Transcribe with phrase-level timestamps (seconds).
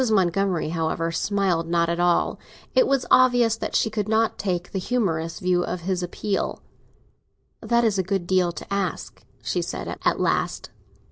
[0.09, 2.39] Montgomery, however, smiled not at all;
[2.73, 6.63] it was obvious that she could not take the humorous view of his appeal.
[7.61, 10.71] "That is a good deal to ask," she said at last.